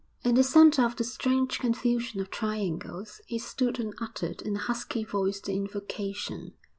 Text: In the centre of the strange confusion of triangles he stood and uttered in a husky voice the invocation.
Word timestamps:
In 0.23 0.33
the 0.33 0.43
centre 0.43 0.81
of 0.83 0.95
the 0.95 1.03
strange 1.03 1.59
confusion 1.59 2.19
of 2.21 2.31
triangles 2.31 3.21
he 3.27 3.37
stood 3.37 3.79
and 3.79 3.93
uttered 4.01 4.41
in 4.41 4.55
a 4.55 4.59
husky 4.61 5.03
voice 5.03 5.39
the 5.39 5.53
invocation. 5.53 6.55